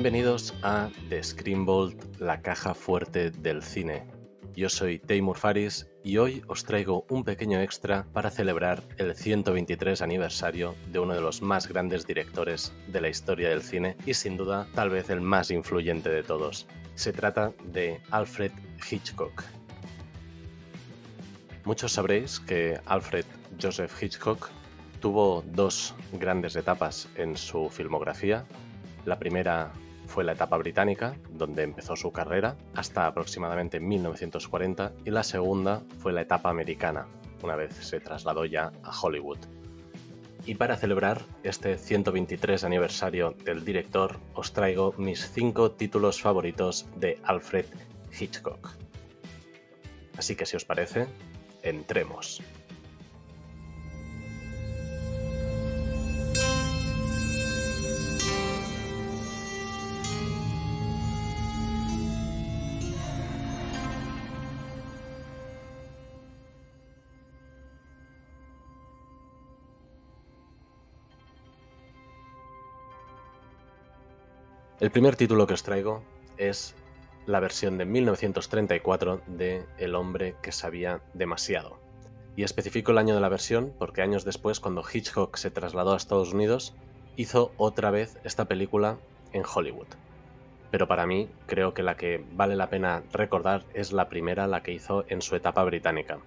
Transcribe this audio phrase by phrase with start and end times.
[0.00, 4.06] Bienvenidos a The Screen Vault, la caja fuerte del cine.
[4.56, 10.00] Yo soy Taymur Faris y hoy os traigo un pequeño extra para celebrar el 123
[10.00, 14.38] aniversario de uno de los más grandes directores de la historia del cine y sin
[14.38, 16.66] duda tal vez el más influyente de todos.
[16.94, 18.52] Se trata de Alfred
[18.90, 19.42] Hitchcock.
[21.66, 23.26] Muchos sabréis que Alfred
[23.60, 24.48] Joseph Hitchcock
[25.00, 28.46] tuvo dos grandes etapas en su filmografía.
[29.04, 29.72] La primera
[30.10, 36.12] fue la etapa británica, donde empezó su carrera, hasta aproximadamente 1940, y la segunda fue
[36.12, 37.06] la etapa americana,
[37.42, 39.38] una vez se trasladó ya a Hollywood.
[40.46, 47.18] Y para celebrar este 123 aniversario del director, os traigo mis cinco títulos favoritos de
[47.22, 47.66] Alfred
[48.18, 48.68] Hitchcock.
[50.18, 51.06] Así que si os parece,
[51.62, 52.42] entremos.
[74.80, 76.02] El primer título que os traigo
[76.38, 76.74] es
[77.26, 81.78] la versión de 1934 de El hombre que sabía demasiado.
[82.34, 85.98] Y especifico el año de la versión porque años después, cuando Hitchcock se trasladó a
[85.98, 86.74] Estados Unidos,
[87.16, 88.96] hizo otra vez esta película
[89.34, 89.86] en Hollywood.
[90.70, 94.62] Pero para mí creo que la que vale la pena recordar es la primera, la
[94.62, 96.20] que hizo en su etapa británica.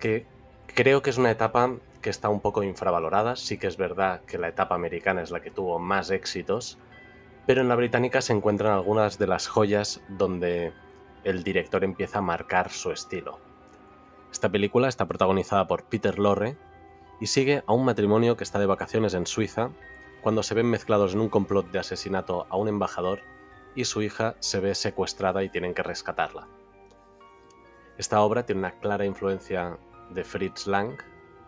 [0.00, 0.24] Que
[0.74, 4.38] creo que es una etapa que está un poco infravalorada, sí que es verdad que
[4.38, 6.78] la etapa americana es la que tuvo más éxitos,
[7.46, 10.72] pero en la británica se encuentran algunas de las joyas donde
[11.24, 13.38] el director empieza a marcar su estilo.
[14.32, 16.56] Esta película está protagonizada por Peter Lorre
[17.20, 19.70] y sigue a un matrimonio que está de vacaciones en Suiza
[20.22, 23.20] cuando se ven mezclados en un complot de asesinato a un embajador
[23.76, 26.48] y su hija se ve secuestrada y tienen que rescatarla.
[27.96, 29.78] Esta obra tiene una clara influencia
[30.10, 30.98] de Fritz Lang,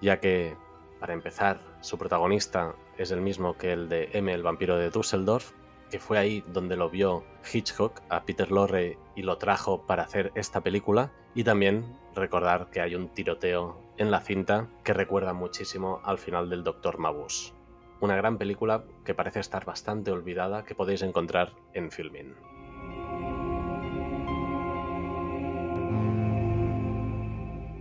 [0.00, 0.56] ya que,
[0.98, 5.52] para empezar, su protagonista es el mismo que el de M, el vampiro de Düsseldorf,
[5.92, 7.22] que fue ahí donde lo vio
[7.52, 11.12] Hitchcock a Peter Lorre y lo trajo para hacer esta película.
[11.34, 16.48] Y también recordar que hay un tiroteo en la cinta que recuerda muchísimo al final
[16.48, 17.52] del Doctor Mabuse.
[18.00, 22.36] Una gran película que parece estar bastante olvidada que podéis encontrar en Filmin.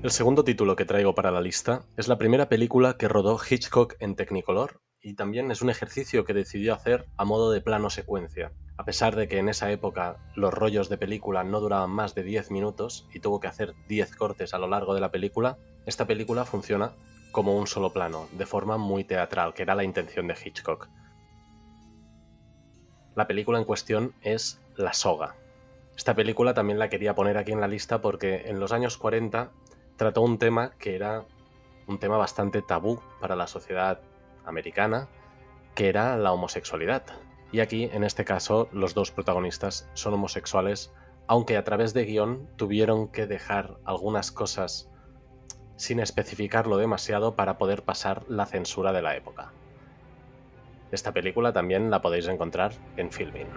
[0.03, 3.95] El segundo título que traigo para la lista es la primera película que rodó Hitchcock
[3.99, 8.51] en Technicolor y también es un ejercicio que decidió hacer a modo de plano secuencia.
[8.77, 12.23] A pesar de que en esa época los rollos de película no duraban más de
[12.23, 16.05] 10 minutos y tuvo que hacer 10 cortes a lo largo de la película, esta
[16.05, 16.93] película funciona
[17.31, 20.87] como un solo plano, de forma muy teatral, que era la intención de Hitchcock.
[23.15, 25.35] La película en cuestión es La Soga.
[25.95, 29.51] Esta película también la quería poner aquí en la lista porque en los años 40
[29.97, 31.25] trató un tema que era
[31.87, 34.01] un tema bastante tabú para la sociedad
[34.45, 35.07] americana,
[35.75, 37.03] que era la homosexualidad.
[37.51, 40.93] Y aquí, en este caso, los dos protagonistas son homosexuales,
[41.27, 44.89] aunque a través de guion tuvieron que dejar algunas cosas
[45.75, 49.51] sin especificarlo demasiado para poder pasar la censura de la época.
[50.91, 53.47] Esta película también la podéis encontrar en Filmin.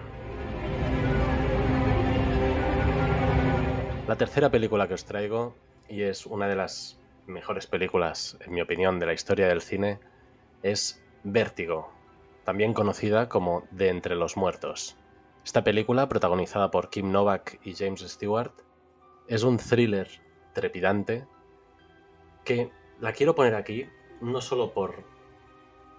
[4.07, 5.55] La tercera película que os traigo,
[5.89, 9.99] y es una de las mejores películas, en mi opinión, de la historia del cine,
[10.65, 11.91] es Vértigo,
[12.43, 14.97] también conocida como De entre los muertos.
[15.45, 18.51] Esta película, protagonizada por Kim Novak y James Stewart,
[19.27, 20.09] es un thriller
[20.53, 21.27] trepidante
[22.43, 23.87] que la quiero poner aquí
[24.21, 25.03] no solo por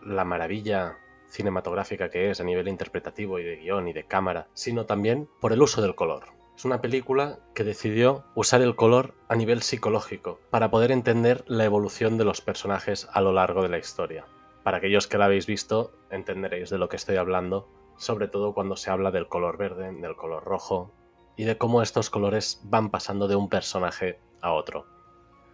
[0.03, 4.85] la maravilla cinematográfica que es a nivel interpretativo y de guion y de cámara, sino
[4.85, 6.25] también por el uso del color.
[6.57, 11.65] Es una película que decidió usar el color a nivel psicológico para poder entender la
[11.65, 14.27] evolución de los personajes a lo largo de la historia.
[14.67, 17.69] Para aquellos que la habéis visto, entenderéis de lo que estoy hablando,
[17.99, 20.93] sobre todo cuando se habla del color verde, del color rojo,
[21.37, 24.89] y de cómo estos colores van pasando de un personaje a otro.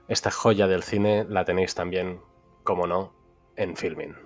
[0.09, 2.23] Esta joya del cine la tenéis también,
[2.65, 3.13] como no,
[3.57, 4.17] en Filmin.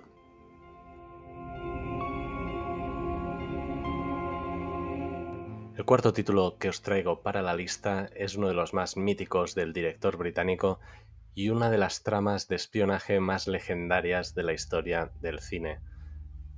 [5.75, 9.53] El cuarto título que os traigo para la lista es uno de los más míticos
[9.53, 10.79] del director británico
[11.37, 15.79] y una de las tramas de espionaje más legendarias de la historia del cine.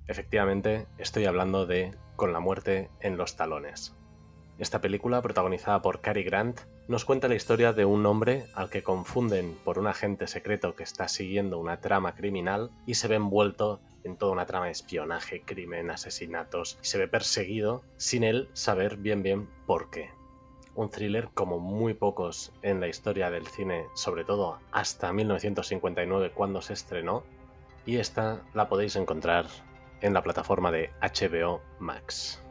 [0.07, 3.93] Efectivamente, estoy hablando de Con la muerte en los talones.
[4.57, 8.81] Esta película, protagonizada por Cary Grant, nos cuenta la historia de un hombre al que
[8.81, 13.81] confunden por un agente secreto que está siguiendo una trama criminal y se ve envuelto
[14.05, 18.95] en toda una trama de espionaje, crimen, asesinatos y se ve perseguido sin él saber
[18.95, 20.18] bien bien por qué.
[20.79, 26.61] Un thriller como muy pocos en la historia del cine, sobre todo hasta 1959 cuando
[26.61, 27.25] se estrenó,
[27.85, 29.47] y esta la podéis encontrar
[29.99, 32.41] en la plataforma de HBO Max.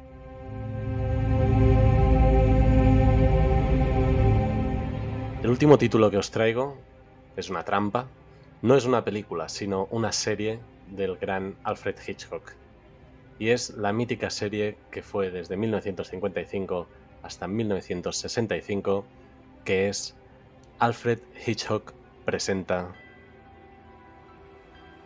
[5.42, 6.76] El último título que os traigo
[7.34, 8.08] es una trampa.
[8.60, 10.60] No es una película, sino una serie
[10.90, 12.52] del gran Alfred Hitchcock.
[13.38, 16.88] Y es la mítica serie que fue desde 1955
[17.23, 19.05] hasta 1965,
[19.65, 20.17] que es
[20.79, 21.93] Alfred Hitchcock
[22.25, 22.94] presenta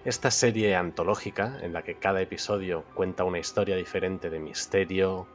[0.05, 5.29] esta serie antológica en la que cada episodio cuenta una historia diferente de misterio,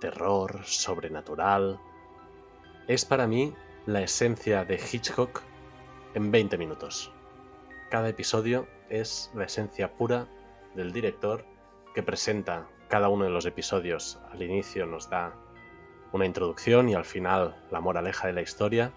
[0.00, 1.80] terror, sobrenatural,
[2.86, 3.54] es para mí
[3.86, 5.42] la esencia de Hitchcock
[6.14, 7.12] en 20 minutos.
[7.90, 10.28] Cada episodio es la esencia pura
[10.74, 11.44] del director
[11.94, 14.18] que presenta cada uno de los episodios.
[14.30, 15.34] Al inicio nos da
[16.12, 18.92] una introducción y al final la moraleja de la historia.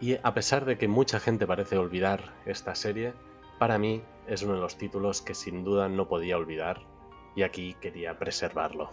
[0.00, 3.12] Y a pesar de que mucha gente parece olvidar esta serie,
[3.58, 6.80] para mí es uno de los títulos que sin duda no podía olvidar
[7.34, 8.90] y aquí quería preservarlo.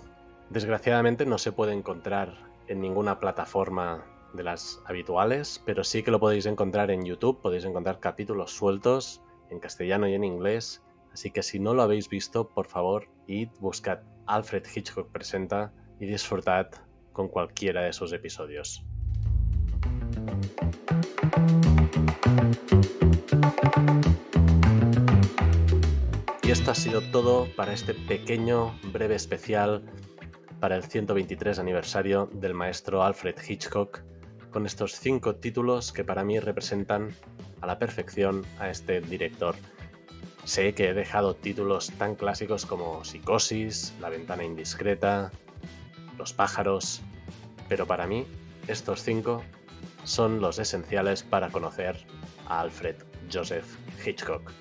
[0.49, 2.33] Desgraciadamente no se puede encontrar
[2.67, 7.65] en ninguna plataforma de las habituales, pero sí que lo podéis encontrar en YouTube, podéis
[7.65, 10.83] encontrar capítulos sueltos en castellano y en inglés,
[11.13, 16.05] así que si no lo habéis visto, por favor, id, buscad Alfred Hitchcock Presenta y
[16.05, 16.67] disfrutad
[17.17, 18.85] con cualquiera de esos episodios.
[26.43, 29.83] Y esto ha sido todo para este pequeño, breve especial
[30.59, 34.03] para el 123 aniversario del maestro Alfred Hitchcock
[34.51, 37.13] con estos cinco títulos que para mí representan
[37.61, 39.55] a la perfección a este director.
[40.45, 45.31] Sé que he dejado títulos tan clásicos como Psicosis, La ventana indiscreta,
[46.17, 47.01] Los pájaros,
[47.67, 48.25] pero para mí
[48.67, 49.43] estos cinco
[50.03, 51.97] son los esenciales para conocer
[52.47, 52.95] a Alfred
[53.31, 53.65] Joseph
[54.05, 54.51] Hitchcock.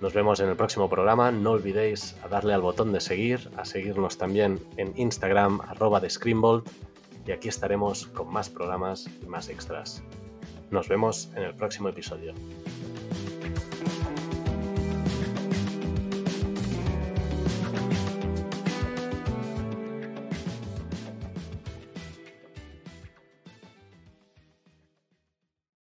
[0.00, 1.30] Nos vemos en el próximo programa.
[1.30, 6.08] No olvidéis a darle al botón de seguir, a seguirnos también en Instagram, arroba de
[6.08, 6.68] Screenbolt
[7.26, 10.02] y aquí estaremos con más programas y más extras.
[10.70, 12.34] Nos vemos en el próximo episodio.